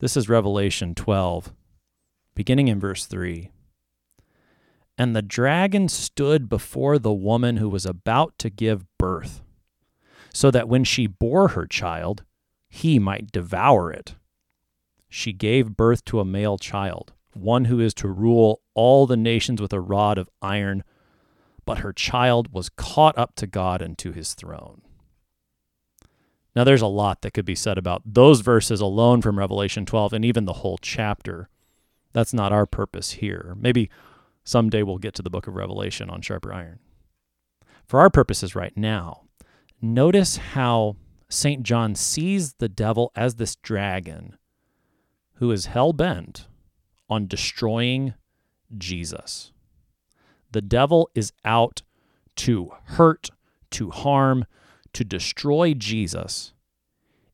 This 0.00 0.16
is 0.16 0.28
Revelation 0.28 0.96
12, 0.96 1.52
beginning 2.34 2.66
in 2.66 2.80
verse 2.80 3.06
3. 3.06 3.52
And 4.96 5.14
the 5.14 5.22
dragon 5.22 5.88
stood 5.88 6.48
before 6.48 6.98
the 6.98 7.12
woman 7.12 7.58
who 7.58 7.68
was 7.68 7.86
about 7.86 8.36
to 8.38 8.50
give 8.50 8.84
birth, 8.98 9.42
so 10.34 10.50
that 10.50 10.68
when 10.68 10.82
she 10.82 11.06
bore 11.06 11.48
her 11.48 11.68
child, 11.68 12.24
he 12.68 12.98
might 12.98 13.30
devour 13.30 13.92
it. 13.92 14.16
She 15.08 15.32
gave 15.32 15.76
birth 15.76 16.04
to 16.06 16.18
a 16.18 16.24
male 16.24 16.58
child, 16.58 17.12
one 17.32 17.66
who 17.66 17.78
is 17.78 17.94
to 17.94 18.08
rule 18.08 18.60
all 18.74 19.06
the 19.06 19.16
nations 19.16 19.60
with 19.62 19.72
a 19.72 19.80
rod 19.80 20.18
of 20.18 20.28
iron, 20.42 20.82
but 21.64 21.78
her 21.78 21.92
child 21.92 22.52
was 22.52 22.68
caught 22.70 23.16
up 23.16 23.36
to 23.36 23.46
God 23.46 23.80
and 23.80 23.96
to 23.98 24.10
his 24.10 24.34
throne. 24.34 24.82
Now, 26.58 26.64
there's 26.64 26.82
a 26.82 26.88
lot 26.88 27.22
that 27.22 27.34
could 27.34 27.44
be 27.44 27.54
said 27.54 27.78
about 27.78 28.02
those 28.04 28.40
verses 28.40 28.80
alone 28.80 29.22
from 29.22 29.38
Revelation 29.38 29.86
12 29.86 30.12
and 30.12 30.24
even 30.24 30.44
the 30.44 30.54
whole 30.54 30.76
chapter. 30.78 31.48
That's 32.12 32.34
not 32.34 32.52
our 32.52 32.66
purpose 32.66 33.12
here. 33.12 33.54
Maybe 33.56 33.88
someday 34.42 34.82
we'll 34.82 34.98
get 34.98 35.14
to 35.14 35.22
the 35.22 35.30
book 35.30 35.46
of 35.46 35.54
Revelation 35.54 36.10
on 36.10 36.20
sharper 36.20 36.52
iron. 36.52 36.80
For 37.86 38.00
our 38.00 38.10
purposes 38.10 38.56
right 38.56 38.76
now, 38.76 39.22
notice 39.80 40.36
how 40.36 40.96
St. 41.28 41.62
John 41.62 41.94
sees 41.94 42.54
the 42.54 42.68
devil 42.68 43.12
as 43.14 43.36
this 43.36 43.54
dragon 43.54 44.36
who 45.34 45.52
is 45.52 45.66
hell 45.66 45.92
bent 45.92 46.48
on 47.08 47.28
destroying 47.28 48.14
Jesus. 48.76 49.52
The 50.50 50.62
devil 50.62 51.08
is 51.14 51.32
out 51.44 51.82
to 52.34 52.72
hurt, 52.86 53.30
to 53.70 53.90
harm, 53.90 54.44
to 54.92 55.04
destroy 55.04 55.74
Jesus 55.74 56.52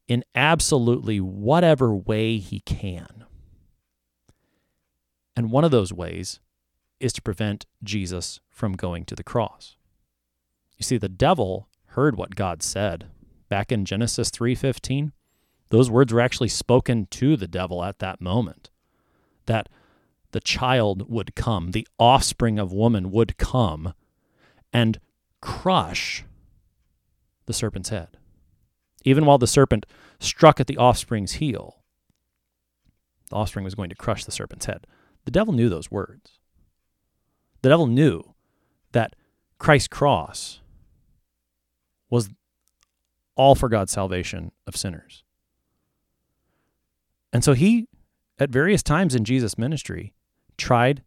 in 0.06 0.24
absolutely 0.34 1.20
whatever 1.20 1.94
way 1.94 2.38
he 2.38 2.60
can. 2.60 3.24
And 5.36 5.50
one 5.50 5.64
of 5.64 5.70
those 5.70 5.92
ways 5.92 6.40
is 7.00 7.12
to 7.14 7.22
prevent 7.22 7.66
Jesus 7.82 8.40
from 8.50 8.74
going 8.74 9.04
to 9.06 9.14
the 9.14 9.24
cross. 9.24 9.76
You 10.76 10.84
see 10.84 10.96
the 10.96 11.08
devil 11.08 11.68
heard 11.88 12.16
what 12.16 12.36
God 12.36 12.62
said 12.62 13.06
back 13.48 13.72
in 13.72 13.84
Genesis 13.84 14.30
3:15. 14.30 15.12
Those 15.70 15.90
words 15.90 16.12
were 16.12 16.20
actually 16.20 16.48
spoken 16.48 17.06
to 17.06 17.36
the 17.36 17.48
devil 17.48 17.82
at 17.82 17.98
that 17.98 18.20
moment. 18.20 18.70
That 19.46 19.68
the 20.32 20.40
child 20.40 21.08
would 21.08 21.34
come, 21.34 21.70
the 21.70 21.86
offspring 21.98 22.58
of 22.58 22.72
woman 22.72 23.10
would 23.10 23.36
come 23.36 23.94
and 24.72 25.00
crush 25.40 26.24
the 27.46 27.52
serpent's 27.52 27.90
head. 27.90 28.16
Even 29.04 29.26
while 29.26 29.38
the 29.38 29.46
serpent 29.46 29.86
struck 30.18 30.60
at 30.60 30.66
the 30.66 30.78
offspring's 30.78 31.32
heel, 31.32 31.82
the 33.30 33.36
offspring 33.36 33.64
was 33.64 33.74
going 33.74 33.90
to 33.90 33.96
crush 33.96 34.24
the 34.24 34.32
serpent's 34.32 34.66
head. 34.66 34.86
The 35.24 35.30
devil 35.30 35.52
knew 35.52 35.68
those 35.68 35.90
words. 35.90 36.38
The 37.62 37.68
devil 37.68 37.86
knew 37.86 38.34
that 38.92 39.14
Christ's 39.58 39.88
cross 39.88 40.60
was 42.10 42.30
all 43.36 43.54
for 43.54 43.68
God's 43.68 43.92
salvation 43.92 44.52
of 44.66 44.76
sinners. 44.76 45.24
And 47.32 47.42
so 47.42 47.52
he, 47.52 47.88
at 48.38 48.50
various 48.50 48.82
times 48.82 49.14
in 49.14 49.24
Jesus' 49.24 49.58
ministry, 49.58 50.12
tried 50.56 51.02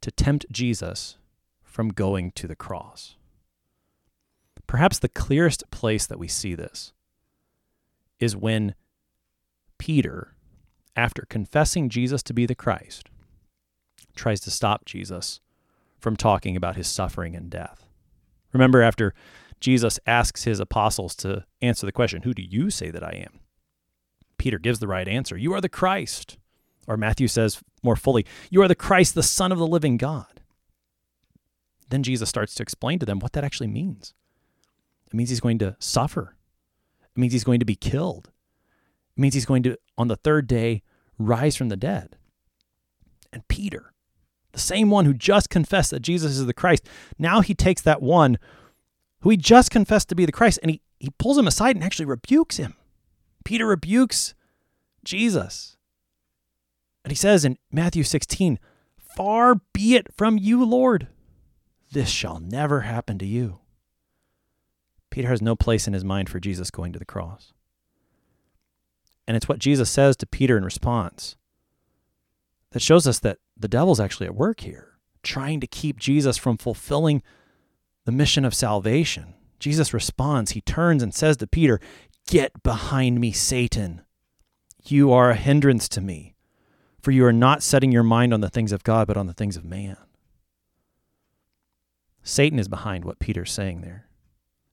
to 0.00 0.10
tempt 0.10 0.46
Jesus 0.50 1.18
from 1.62 1.88
going 1.88 2.30
to 2.32 2.46
the 2.46 2.56
cross. 2.56 3.15
Perhaps 4.66 4.98
the 4.98 5.08
clearest 5.08 5.70
place 5.70 6.06
that 6.06 6.18
we 6.18 6.28
see 6.28 6.54
this 6.54 6.92
is 8.18 8.36
when 8.36 8.74
Peter, 9.78 10.34
after 10.96 11.26
confessing 11.28 11.88
Jesus 11.88 12.22
to 12.24 12.34
be 12.34 12.46
the 12.46 12.54
Christ, 12.54 13.08
tries 14.14 14.40
to 14.40 14.50
stop 14.50 14.84
Jesus 14.84 15.40
from 15.98 16.16
talking 16.16 16.56
about 16.56 16.76
his 16.76 16.88
suffering 16.88 17.36
and 17.36 17.50
death. 17.50 17.86
Remember, 18.52 18.82
after 18.82 19.14
Jesus 19.60 19.98
asks 20.06 20.44
his 20.44 20.60
apostles 20.60 21.14
to 21.16 21.44
answer 21.60 21.86
the 21.86 21.92
question, 21.92 22.22
Who 22.22 22.34
do 22.34 22.42
you 22.42 22.70
say 22.70 22.90
that 22.90 23.04
I 23.04 23.12
am? 23.26 23.40
Peter 24.38 24.58
gives 24.58 24.78
the 24.78 24.88
right 24.88 25.08
answer 25.08 25.36
You 25.36 25.52
are 25.52 25.60
the 25.60 25.68
Christ. 25.68 26.38
Or 26.88 26.96
Matthew 26.96 27.26
says 27.26 27.60
more 27.82 27.96
fully, 27.96 28.24
You 28.50 28.62
are 28.62 28.68
the 28.68 28.74
Christ, 28.74 29.14
the 29.14 29.22
Son 29.22 29.50
of 29.52 29.58
the 29.58 29.66
living 29.66 29.96
God. 29.96 30.40
Then 31.88 32.02
Jesus 32.02 32.28
starts 32.28 32.54
to 32.56 32.62
explain 32.62 32.98
to 32.98 33.06
them 33.06 33.18
what 33.18 33.32
that 33.32 33.44
actually 33.44 33.68
means. 33.68 34.14
It 35.16 35.18
means 35.18 35.30
he's 35.30 35.40
going 35.40 35.58
to 35.60 35.74
suffer. 35.78 36.36
It 37.16 37.18
means 37.18 37.32
he's 37.32 37.42
going 37.42 37.60
to 37.60 37.64
be 37.64 37.74
killed. 37.74 38.28
It 39.16 39.20
means 39.22 39.32
he's 39.32 39.46
going 39.46 39.62
to, 39.62 39.78
on 39.96 40.08
the 40.08 40.16
third 40.16 40.46
day, 40.46 40.82
rise 41.18 41.56
from 41.56 41.70
the 41.70 41.76
dead. 41.76 42.18
And 43.32 43.48
Peter, 43.48 43.94
the 44.52 44.58
same 44.58 44.90
one 44.90 45.06
who 45.06 45.14
just 45.14 45.48
confessed 45.48 45.90
that 45.92 46.00
Jesus 46.00 46.32
is 46.32 46.44
the 46.44 46.52
Christ, 46.52 46.86
now 47.18 47.40
he 47.40 47.54
takes 47.54 47.80
that 47.80 48.02
one 48.02 48.36
who 49.20 49.30
he 49.30 49.38
just 49.38 49.70
confessed 49.70 50.10
to 50.10 50.14
be 50.14 50.26
the 50.26 50.32
Christ 50.32 50.58
and 50.60 50.70
he, 50.70 50.82
he 51.00 51.08
pulls 51.16 51.38
him 51.38 51.46
aside 51.46 51.76
and 51.76 51.82
actually 51.82 52.04
rebukes 52.04 52.58
him. 52.58 52.74
Peter 53.42 53.66
rebukes 53.66 54.34
Jesus. 55.02 55.78
And 57.04 57.10
he 57.10 57.16
says 57.16 57.46
in 57.46 57.56
Matthew 57.72 58.02
16, 58.02 58.58
Far 59.16 59.62
be 59.72 59.94
it 59.94 60.12
from 60.14 60.36
you, 60.36 60.62
Lord. 60.62 61.08
This 61.90 62.10
shall 62.10 62.38
never 62.38 62.82
happen 62.82 63.18
to 63.18 63.24
you. 63.26 63.60
Peter 65.16 65.28
has 65.28 65.40
no 65.40 65.56
place 65.56 65.86
in 65.86 65.94
his 65.94 66.04
mind 66.04 66.28
for 66.28 66.38
Jesus 66.38 66.70
going 66.70 66.92
to 66.92 66.98
the 66.98 67.06
cross. 67.06 67.54
And 69.26 69.34
it's 69.34 69.48
what 69.48 69.58
Jesus 69.58 69.88
says 69.88 70.14
to 70.18 70.26
Peter 70.26 70.58
in 70.58 70.62
response 70.62 71.36
that 72.72 72.82
shows 72.82 73.06
us 73.06 73.18
that 73.20 73.38
the 73.56 73.66
devil's 73.66 73.98
actually 73.98 74.26
at 74.26 74.34
work 74.34 74.60
here, 74.60 74.98
trying 75.22 75.58
to 75.60 75.66
keep 75.66 75.98
Jesus 75.98 76.36
from 76.36 76.58
fulfilling 76.58 77.22
the 78.04 78.12
mission 78.12 78.44
of 78.44 78.52
salvation. 78.52 79.32
Jesus 79.58 79.94
responds. 79.94 80.50
He 80.50 80.60
turns 80.60 81.02
and 81.02 81.14
says 81.14 81.38
to 81.38 81.46
Peter, 81.46 81.80
Get 82.28 82.62
behind 82.62 83.18
me, 83.18 83.32
Satan. 83.32 84.02
You 84.84 85.14
are 85.14 85.30
a 85.30 85.34
hindrance 85.34 85.88
to 85.88 86.02
me, 86.02 86.34
for 87.00 87.10
you 87.10 87.24
are 87.24 87.32
not 87.32 87.62
setting 87.62 87.90
your 87.90 88.02
mind 88.02 88.34
on 88.34 88.42
the 88.42 88.50
things 88.50 88.70
of 88.70 88.84
God, 88.84 89.06
but 89.06 89.16
on 89.16 89.28
the 89.28 89.32
things 89.32 89.56
of 89.56 89.64
man. 89.64 89.96
Satan 92.22 92.58
is 92.58 92.68
behind 92.68 93.06
what 93.06 93.18
Peter's 93.18 93.50
saying 93.50 93.80
there. 93.80 94.06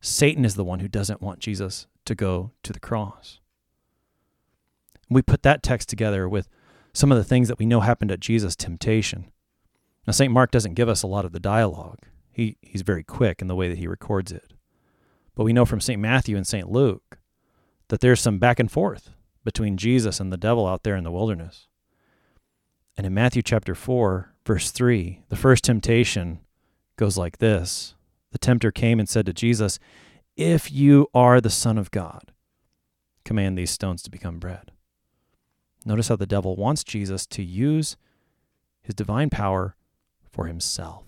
Satan 0.05 0.43
is 0.43 0.55
the 0.55 0.65
one 0.65 0.81
who 0.81 0.89
doesn't 0.89 1.21
want 1.21 1.39
Jesus 1.39 1.87
to 2.03 2.13
go 2.13 2.51
to 2.63 2.73
the 2.73 2.79
cross. 2.79 3.39
We 5.09 5.21
put 5.21 5.43
that 5.43 5.63
text 5.63 5.87
together 5.87 6.27
with 6.27 6.49
some 6.91 7.09
of 7.09 7.17
the 7.17 7.23
things 7.23 7.47
that 7.47 7.57
we 7.57 7.65
know 7.65 7.79
happened 7.79 8.11
at 8.11 8.19
Jesus' 8.19 8.57
temptation. 8.57 9.31
Now, 10.05 10.11
St. 10.11 10.31
Mark 10.31 10.51
doesn't 10.51 10.73
give 10.73 10.89
us 10.89 11.03
a 11.03 11.07
lot 11.07 11.23
of 11.23 11.31
the 11.31 11.39
dialogue. 11.39 11.99
He, 12.33 12.57
he's 12.61 12.81
very 12.81 13.05
quick 13.05 13.41
in 13.41 13.47
the 13.47 13.55
way 13.55 13.69
that 13.69 13.77
he 13.77 13.87
records 13.87 14.33
it. 14.33 14.51
But 15.35 15.45
we 15.45 15.53
know 15.53 15.63
from 15.63 15.79
St. 15.79 16.01
Matthew 16.01 16.35
and 16.35 16.45
St. 16.45 16.69
Luke 16.69 17.19
that 17.87 18.01
there's 18.01 18.19
some 18.19 18.39
back 18.39 18.59
and 18.59 18.69
forth 18.69 19.11
between 19.45 19.77
Jesus 19.77 20.19
and 20.19 20.33
the 20.33 20.37
devil 20.37 20.67
out 20.67 20.83
there 20.83 20.97
in 20.97 21.05
the 21.05 21.11
wilderness. 21.11 21.67
And 22.97 23.07
in 23.07 23.13
Matthew 23.13 23.41
chapter 23.41 23.73
4, 23.73 24.33
verse 24.45 24.69
3, 24.69 25.21
the 25.29 25.37
first 25.37 25.63
temptation 25.63 26.41
goes 26.97 27.17
like 27.17 27.37
this 27.37 27.95
The 28.33 28.39
tempter 28.39 28.71
came 28.71 28.99
and 28.99 29.07
said 29.07 29.27
to 29.27 29.33
Jesus, 29.33 29.77
If 30.35 30.71
you 30.71 31.07
are 31.13 31.39
the 31.39 31.51
Son 31.51 31.77
of 31.77 31.91
God, 31.91 32.33
command 33.23 33.57
these 33.57 33.69
stones 33.69 34.01
to 34.01 34.11
become 34.11 34.39
bread. 34.39 34.71
Notice 35.85 36.07
how 36.07 36.15
the 36.15 36.25
devil 36.25 36.55
wants 36.55 36.83
Jesus 36.83 37.27
to 37.27 37.43
use 37.43 37.95
his 38.81 38.95
divine 38.95 39.29
power 39.29 39.75
for 40.31 40.47
himself. 40.47 41.03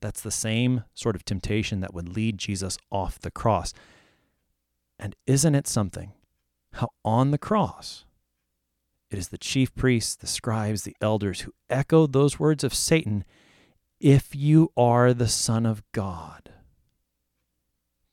That's 0.00 0.22
the 0.22 0.30
same 0.30 0.84
sort 0.94 1.16
of 1.16 1.26
temptation 1.26 1.80
that 1.80 1.92
would 1.92 2.08
lead 2.08 2.38
Jesus 2.38 2.78
off 2.90 3.18
the 3.18 3.30
cross. 3.30 3.74
And 4.98 5.14
isn't 5.26 5.54
it 5.54 5.68
something 5.68 6.12
how 6.74 6.88
on 7.04 7.30
the 7.30 7.38
cross 7.38 8.06
it 9.10 9.18
is 9.18 9.28
the 9.28 9.38
chief 9.38 9.74
priests, 9.74 10.14
the 10.14 10.26
scribes, 10.26 10.84
the 10.84 10.96
elders 11.02 11.42
who 11.42 11.52
echoed 11.68 12.14
those 12.14 12.38
words 12.38 12.64
of 12.64 12.72
Satan 12.72 13.24
If 14.00 14.34
you 14.34 14.72
are 14.78 15.12
the 15.12 15.28
Son 15.28 15.66
of 15.66 15.82
God, 15.92 16.50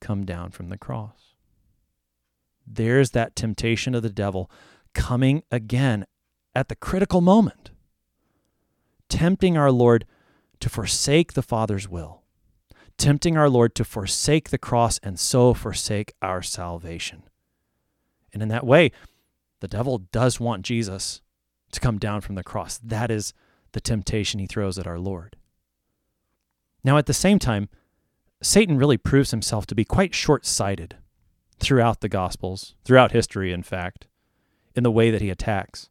come 0.01 0.25
down 0.25 0.51
from 0.51 0.67
the 0.67 0.77
cross. 0.77 1.35
There's 2.65 3.11
that 3.11 3.37
temptation 3.37 3.95
of 3.95 4.03
the 4.03 4.09
devil 4.09 4.51
coming 4.93 5.43
again 5.49 6.05
at 6.53 6.67
the 6.67 6.75
critical 6.75 7.21
moment, 7.21 7.71
tempting 9.07 9.57
our 9.57 9.71
Lord 9.71 10.05
to 10.59 10.67
forsake 10.67 11.33
the 11.33 11.41
Father's 11.41 11.87
will, 11.87 12.23
tempting 12.97 13.37
our 13.37 13.49
Lord 13.49 13.73
to 13.75 13.85
forsake 13.85 14.49
the 14.49 14.57
cross 14.57 14.99
and 15.01 15.17
so 15.17 15.53
forsake 15.53 16.11
our 16.21 16.41
salvation. 16.41 17.23
And 18.33 18.43
in 18.43 18.49
that 18.49 18.65
way, 18.65 18.91
the 19.61 19.69
devil 19.69 19.99
does 19.99 20.37
want 20.37 20.63
Jesus 20.65 21.21
to 21.71 21.79
come 21.79 21.97
down 21.97 22.19
from 22.19 22.35
the 22.35 22.43
cross. 22.43 22.77
That 22.79 23.09
is 23.09 23.33
the 23.71 23.79
temptation 23.79 24.41
he 24.41 24.47
throws 24.47 24.77
at 24.77 24.87
our 24.87 24.99
Lord. 24.99 25.37
Now, 26.87 26.97
at 26.97 27.05
the 27.05 27.13
same 27.13 27.37
time, 27.37 27.67
Satan 28.41 28.77
really 28.77 28.95
proves 28.95 29.31
himself 29.31 29.65
to 29.65 29.75
be 29.75 29.83
quite 29.83 30.15
short 30.15 30.45
sighted 30.45 30.95
throughout 31.59 31.99
the 31.99 32.07
Gospels, 32.07 32.75
throughout 32.85 33.11
history, 33.11 33.51
in 33.51 33.61
fact, 33.61 34.07
in 34.73 34.83
the 34.83 34.91
way 34.91 35.11
that 35.11 35.19
he 35.19 35.29
attacks, 35.29 35.89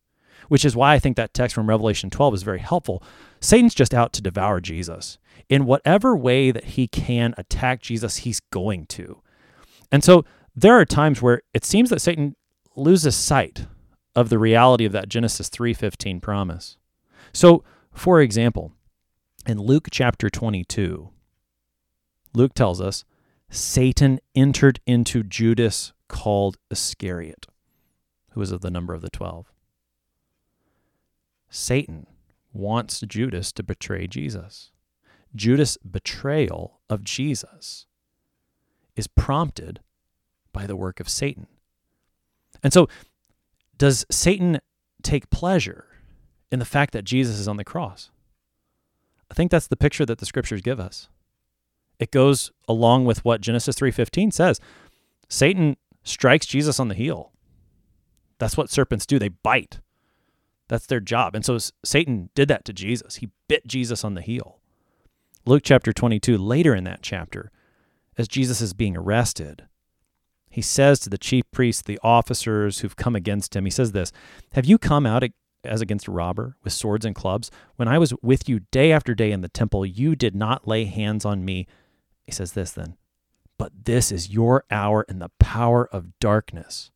which 0.49 0.65
is 0.65 0.75
why 0.75 0.95
I 0.95 0.99
think 0.99 1.19
that 1.19 1.35
text 1.35 1.55
from 1.55 1.69
Revelation 1.69 2.09
12 2.09 2.33
is 2.33 2.43
very 2.45 2.61
helpful. 2.61 3.03
Satan's 3.41 3.75
just 3.75 3.93
out 3.93 4.15
to 4.15 4.23
devour 4.23 4.59
Jesus. 4.59 5.19
In 5.51 5.67
whatever 5.67 6.17
way 6.17 6.51
that 6.51 6.65
he 6.65 6.89
can 6.89 7.35
attack 7.37 7.83
Jesus, 7.83 8.19
he's 8.19 8.41
going 8.41 8.87
to. 8.87 9.21
And 9.93 10.03
so 10.03 10.25
there 10.55 10.81
are 10.81 10.87
times 10.87 11.21
where 11.21 11.43
it 11.53 11.67
seems 11.67 11.91
that 11.91 12.01
Satan 12.01 12.37
loses 12.75 13.15
sight 13.15 13.67
of 14.15 14.31
the 14.31 14.39
reality 14.39 14.87
of 14.87 14.93
that 14.93 15.11
Genesis 15.11 15.51
3:15 15.51 16.23
promise. 16.23 16.79
So, 17.35 17.65
for 17.93 18.23
example, 18.23 18.73
in 19.47 19.59
Luke 19.59 19.89
chapter 19.91 20.29
22, 20.29 21.11
Luke 22.35 22.55
tells 22.55 22.81
us 22.81 23.05
Satan 23.49 24.19
entered 24.35 24.81
into 24.87 25.23
Judas 25.23 25.93
called 26.09 26.59
Iscariot, 26.71 27.47
who 28.33 28.41
was 28.41 28.51
of 28.51 28.61
the 28.61 28.71
number 28.71 28.93
of 28.93 29.03
the 29.03 29.11
12. 29.11 29.53
Satan 31.49 32.07
wants 32.53 33.01
Judas 33.01 33.53
to 33.53 33.63
betray 33.63 34.07
Jesus. 34.07 34.73
Judas' 35.35 35.79
betrayal 35.79 36.81
of 36.91 37.05
Jesus 37.05 37.87
is 38.97 39.07
prompted 39.07 39.81
by 40.53 40.67
the 40.67 40.77
work 40.77 40.99
of 40.99 41.09
Satan. 41.09 41.47
And 42.63 42.73
so, 42.73 42.89
does 43.79 44.07
Satan 44.11 44.59
take 45.03 45.31
pleasure 45.31 45.87
in 46.51 46.59
the 46.59 46.65
fact 46.65 46.93
that 46.95 47.05
Jesus 47.05 47.39
is 47.39 47.47
on 47.47 47.59
the 47.59 47.65
cross? 47.65 48.11
I 49.31 49.35
think 49.35 49.51
that's 49.51 49.67
the 49.67 49.77
picture 49.77 50.07
that 50.07 50.19
the 50.19 50.27
scriptures 50.27 50.63
give 50.63 50.81
us. 50.81 51.09
It 51.99 52.11
goes 52.11 52.53
along 52.69 53.07
with 53.07 53.25
what 53.25 53.41
Genesis 53.41 53.77
3:15 53.77 54.31
says. 54.31 54.61
Satan 55.29 55.77
strikes 56.05 56.47
Jesus 56.47 56.79
on 56.79 56.89
the 56.89 56.95
heel. 56.95 57.33
That's 58.39 58.57
what 58.57 58.71
serpents 58.71 59.07
do. 59.07 59.19
They 59.19 59.29
bite. 59.29 59.81
That's 60.69 60.87
their 60.87 61.01
job. 61.01 61.35
And 61.35 61.45
so 61.45 61.59
Satan 61.85 62.31
did 62.35 62.49
that 62.49 62.65
to 62.67 62.73
Jesus. 62.73 63.17
He 63.17 63.31
bit 63.49 63.67
Jesus 63.67 64.05
on 64.05 64.15
the 64.15 64.23
heel. 64.23 64.61
Luke 65.45 65.63
chapter 65.65 65.93
22, 65.93 66.37
later 66.37 66.75
in 66.75 66.85
that 66.85 67.03
chapter, 67.03 67.53
as 68.19 68.27
Jesus 68.27 68.61
is 68.61 68.75
being 68.75 68.97
arrested, 68.97 69.67
he 70.51 70.63
says 70.63 70.99
to 71.01 71.11
the 71.11 71.19
chief 71.19 71.45
priests, 71.51 71.83
the 71.83 72.01
officers 72.03 72.81
who've 72.81 72.97
come 72.97 73.15
against 73.15 73.55
him, 73.55 73.65
he 73.65 73.71
says 73.71 73.93
this 73.93 74.11
Have 74.53 74.65
you 74.65 74.79
come 74.79 75.07
out 75.07 75.23
as 75.67 75.81
against 75.81 76.09
a 76.09 76.13
robber 76.13 76.57
with 76.63 76.73
swords 76.73 77.05
and 77.05 77.15
clubs? 77.15 77.51
When 77.77 77.89
I 77.89 77.99
was 77.99 78.15
with 78.23 78.49
you 78.49 78.61
day 78.71 78.93
after 78.93 79.15
day 79.15 79.33
in 79.33 79.41
the 79.41 79.49
temple, 79.49 79.85
you 79.85 80.17
did 80.17 80.35
not 80.35 80.67
lay 80.67 80.85
hands 80.85 81.25
on 81.25 81.45
me. 81.45 81.67
He 82.25 82.33
says 82.33 82.53
this 82.53 82.73
then, 82.73 82.97
but 83.59 83.73
this 83.85 84.11
is 84.11 84.31
your 84.31 84.65
hour 84.71 85.05
in 85.09 85.19
the 85.19 85.31
power 85.39 85.89
of 85.93 86.19
darkness. 86.19 86.91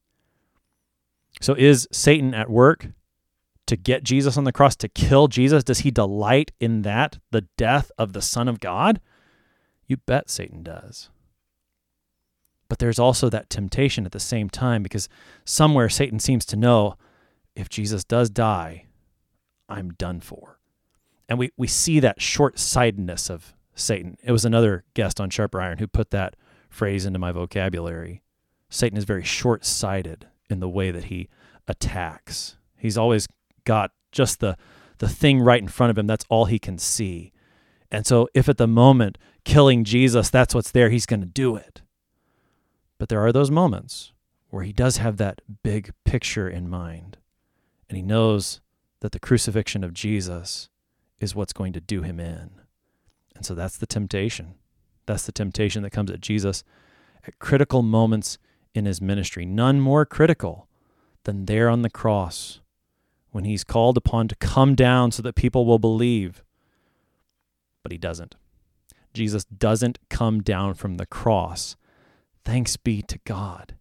So 1.40 1.54
is 1.54 1.88
Satan 1.92 2.34
at 2.34 2.50
work 2.50 2.88
to 3.66 3.76
get 3.76 4.02
Jesus 4.02 4.36
on 4.36 4.44
the 4.44 4.52
cross, 4.52 4.76
to 4.76 4.88
kill 4.88 5.28
Jesus? 5.28 5.62
Does 5.62 5.80
he 5.80 5.90
delight 5.90 6.50
in 6.58 6.82
that, 6.82 7.18
the 7.30 7.42
death 7.56 7.90
of 7.96 8.12
the 8.12 8.22
Son 8.22 8.48
of 8.48 8.60
God? 8.60 9.00
You 9.86 9.96
bet 9.96 10.28
Satan 10.28 10.62
does. 10.62 11.08
But 12.68 12.78
there's 12.78 12.98
also 12.98 13.28
that 13.28 13.50
temptation 13.50 14.06
at 14.06 14.12
the 14.12 14.20
same 14.20 14.48
time 14.48 14.82
because 14.82 15.08
somewhere 15.44 15.88
Satan 15.88 16.20
seems 16.20 16.44
to 16.46 16.56
know 16.56 16.94
if 17.54 17.68
Jesus 17.68 18.04
does 18.04 18.30
die, 18.30 18.86
I'm 19.68 19.90
done 19.90 20.20
for. 20.20 20.58
And 21.28 21.38
we, 21.38 21.50
we 21.56 21.66
see 21.66 22.00
that 22.00 22.20
short 22.20 22.58
sightedness 22.58 23.30
of 23.30 23.54
Satan. 23.74 24.16
It 24.22 24.32
was 24.32 24.44
another 24.44 24.84
guest 24.94 25.20
on 25.20 25.30
Sharper 25.30 25.60
Iron 25.60 25.78
who 25.78 25.86
put 25.86 26.10
that 26.10 26.34
phrase 26.68 27.06
into 27.06 27.18
my 27.18 27.32
vocabulary. 27.32 28.22
Satan 28.68 28.98
is 28.98 29.04
very 29.04 29.24
short 29.24 29.64
sighted 29.64 30.26
in 30.48 30.60
the 30.60 30.68
way 30.68 30.90
that 30.90 31.04
he 31.04 31.28
attacks. 31.68 32.56
He's 32.76 32.98
always 32.98 33.26
got 33.64 33.92
just 34.12 34.40
the, 34.40 34.56
the 34.98 35.08
thing 35.08 35.40
right 35.40 35.60
in 35.60 35.68
front 35.68 35.90
of 35.90 35.98
him. 35.98 36.06
That's 36.06 36.24
all 36.28 36.46
he 36.46 36.58
can 36.58 36.78
see. 36.78 37.32
And 37.90 38.06
so, 38.06 38.28
if 38.34 38.48
at 38.48 38.56
the 38.56 38.68
moment 38.68 39.18
killing 39.44 39.84
Jesus, 39.84 40.30
that's 40.30 40.54
what's 40.54 40.70
there, 40.70 40.90
he's 40.90 41.06
going 41.06 41.20
to 41.20 41.26
do 41.26 41.56
it. 41.56 41.82
But 42.98 43.08
there 43.08 43.24
are 43.24 43.32
those 43.32 43.50
moments 43.50 44.12
where 44.50 44.62
he 44.62 44.72
does 44.72 44.98
have 44.98 45.16
that 45.16 45.40
big 45.62 45.92
picture 46.04 46.48
in 46.48 46.68
mind, 46.68 47.16
and 47.90 47.96
he 47.96 48.02
knows 48.02 48.62
that 49.00 49.12
the 49.12 49.20
crucifixion 49.20 49.84
of 49.84 49.92
Jesus 49.92 50.70
is 51.18 51.34
what's 51.34 51.52
going 51.52 51.74
to 51.74 51.80
do 51.80 52.00
him 52.00 52.18
in. 52.18 52.52
And 53.36 53.44
so 53.44 53.54
that's 53.54 53.76
the 53.76 53.86
temptation. 53.86 54.54
That's 55.04 55.26
the 55.26 55.32
temptation 55.32 55.82
that 55.82 55.90
comes 55.90 56.10
at 56.10 56.22
Jesus 56.22 56.64
at 57.26 57.38
critical 57.38 57.82
moments 57.82 58.38
in 58.74 58.86
his 58.86 59.02
ministry. 59.02 59.44
None 59.44 59.80
more 59.80 60.06
critical 60.06 60.66
than 61.24 61.44
there 61.44 61.68
on 61.68 61.82
the 61.82 61.90
cross 61.90 62.60
when 63.30 63.44
he's 63.44 63.64
called 63.64 63.98
upon 63.98 64.28
to 64.28 64.36
come 64.36 64.74
down 64.74 65.10
so 65.12 65.20
that 65.20 65.34
people 65.34 65.66
will 65.66 65.78
believe. 65.78 66.42
But 67.82 67.92
he 67.92 67.98
doesn't. 67.98 68.36
Jesus 69.12 69.44
doesn't 69.44 69.98
come 70.08 70.42
down 70.42 70.72
from 70.72 70.96
the 70.96 71.04
cross 71.04 71.76
Thanks 72.44 72.76
be 72.76 73.02
to 73.02 73.18
God. 73.24 73.76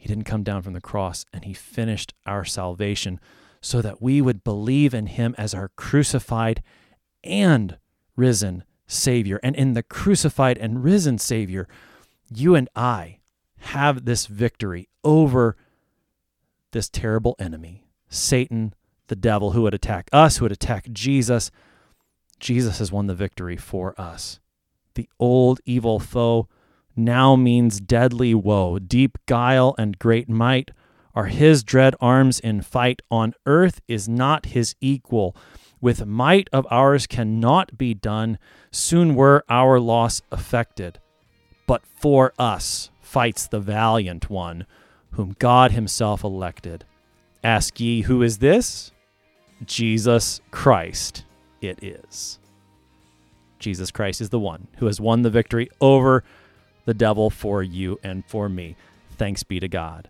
He 0.00 0.08
didn't 0.08 0.24
come 0.24 0.42
down 0.42 0.62
from 0.62 0.72
the 0.72 0.80
cross 0.80 1.26
and 1.30 1.44
he 1.44 1.52
finished 1.52 2.14
our 2.24 2.42
salvation 2.42 3.20
so 3.60 3.82
that 3.82 4.00
we 4.00 4.22
would 4.22 4.42
believe 4.42 4.94
in 4.94 5.08
him 5.08 5.34
as 5.36 5.52
our 5.52 5.68
crucified 5.76 6.62
and 7.22 7.76
risen 8.16 8.64
Savior. 8.86 9.38
And 9.42 9.54
in 9.54 9.74
the 9.74 9.82
crucified 9.82 10.56
and 10.56 10.82
risen 10.82 11.18
Savior, 11.18 11.68
you 12.34 12.54
and 12.54 12.66
I 12.74 13.18
have 13.58 14.06
this 14.06 14.24
victory 14.24 14.88
over 15.04 15.58
this 16.70 16.88
terrible 16.88 17.36
enemy, 17.38 17.84
Satan, 18.08 18.72
the 19.08 19.16
devil, 19.16 19.50
who 19.50 19.62
would 19.62 19.74
attack 19.74 20.08
us, 20.14 20.38
who 20.38 20.46
would 20.46 20.52
attack 20.52 20.90
Jesus. 20.92 21.50
Jesus 22.38 22.78
has 22.78 22.90
won 22.90 23.06
the 23.06 23.14
victory 23.14 23.58
for 23.58 24.00
us. 24.00 24.40
The 24.94 25.10
old 25.18 25.60
evil 25.66 26.00
foe 26.00 26.48
now 26.96 27.36
means 27.36 27.80
deadly 27.80 28.34
woe. 28.34 28.78
Deep 28.78 29.18
guile 29.26 29.74
and 29.78 29.98
great 29.98 30.28
might 30.28 30.70
are 31.14 31.26
his 31.26 31.62
dread 31.62 31.94
arms 32.00 32.40
in 32.40 32.62
fight. 32.62 33.02
On 33.10 33.34
earth 33.46 33.80
is 33.88 34.08
not 34.08 34.46
his 34.46 34.74
equal. 34.80 35.36
With 35.80 36.06
might 36.06 36.48
of 36.52 36.66
ours 36.70 37.06
cannot 37.06 37.76
be 37.78 37.94
done. 37.94 38.38
Soon 38.70 39.14
were 39.14 39.44
our 39.48 39.80
loss 39.80 40.22
affected. 40.30 40.98
But 41.66 41.86
for 41.86 42.32
us 42.38 42.90
fights 43.00 43.46
the 43.46 43.60
valiant 43.60 44.30
one, 44.30 44.66
whom 45.12 45.34
God 45.38 45.72
himself 45.72 46.22
elected, 46.22 46.84
Ask 47.42 47.80
ye, 47.80 48.02
who 48.02 48.22
is 48.22 48.38
this? 48.38 48.92
Jesus 49.64 50.40
Christ 50.50 51.24
it 51.60 51.82
is. 51.82 52.38
Jesus 53.58 53.90
Christ 53.90 54.20
is 54.20 54.30
the 54.30 54.38
one 54.38 54.68
who 54.78 54.86
has 54.86 55.00
won 55.00 55.22
the 55.22 55.30
victory 55.30 55.68
over 55.80 56.24
the 56.90 56.94
devil 56.94 57.30
for 57.30 57.62
you 57.62 58.00
and 58.02 58.24
for 58.26 58.48
me. 58.48 58.74
Thanks 59.16 59.44
be 59.44 59.60
to 59.60 59.68
God. 59.68 60.08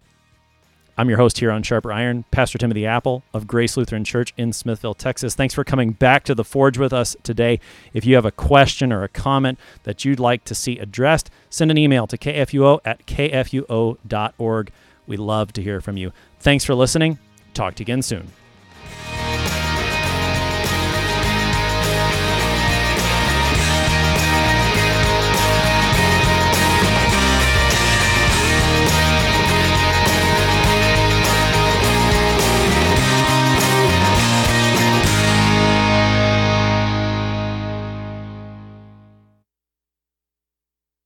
I'm 0.96 1.10
your 1.10 1.18
host 1.18 1.38
here 1.38 1.50
on 1.50 1.62
Sharper 1.62 1.92
Iron, 1.92 2.24
Pastor 2.30 2.56
Timothy 2.56 2.86
Appel 2.86 3.22
of 3.34 3.46
Grace 3.46 3.76
Lutheran 3.76 4.02
Church 4.02 4.32
in 4.38 4.54
Smithville, 4.54 4.94
Texas. 4.94 5.34
Thanks 5.34 5.52
for 5.52 5.62
coming 5.62 5.92
back 5.92 6.24
to 6.24 6.34
the 6.34 6.42
Forge 6.42 6.78
with 6.78 6.94
us 6.94 7.16
today. 7.22 7.60
If 7.92 8.06
you 8.06 8.14
have 8.14 8.24
a 8.24 8.30
question 8.30 8.94
or 8.94 9.02
a 9.02 9.08
comment 9.08 9.58
that 9.82 10.06
you'd 10.06 10.20
like 10.20 10.44
to 10.44 10.54
see 10.54 10.78
addressed, 10.78 11.28
send 11.50 11.70
an 11.70 11.76
email 11.76 12.06
to 12.06 12.16
kfuo 12.16 12.80
at 12.82 13.04
kfuo.org. 13.04 14.72
We 15.06 15.16
love 15.18 15.52
to 15.52 15.62
hear 15.62 15.82
from 15.82 15.98
you. 15.98 16.12
Thanks 16.38 16.64
for 16.64 16.74
listening. 16.74 17.18
Talk 17.52 17.74
to 17.74 17.82
you 17.82 17.84
again 17.84 18.00
soon. 18.00 18.28